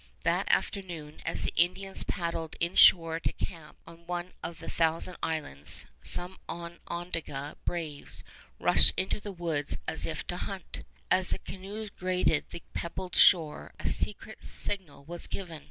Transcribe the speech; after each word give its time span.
That 0.23 0.49
afternoon 0.51 1.21
as 1.27 1.43
the 1.43 1.53
Indians 1.55 2.01
paddled 2.01 2.55
inshore 2.59 3.19
to 3.19 3.31
camp 3.33 3.77
on 3.85 4.07
one 4.07 4.33
of 4.41 4.57
the 4.57 4.67
Thousand 4.67 5.15
Islands, 5.21 5.85
some 6.01 6.39
Onondaga 6.49 7.55
braves 7.65 8.23
rushed 8.59 8.95
into 8.97 9.19
the 9.19 9.31
woods 9.31 9.77
as 9.87 10.07
if 10.07 10.25
to 10.25 10.37
hunt. 10.37 10.85
As 11.11 11.29
the 11.29 11.37
canoes 11.37 11.91
grated 11.91 12.45
the 12.49 12.63
pebbled 12.73 13.15
shore 13.15 13.73
a 13.79 13.87
secret 13.89 14.43
signal 14.43 15.03
was 15.03 15.27
given. 15.27 15.59